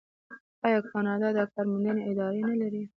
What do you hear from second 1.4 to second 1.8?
کار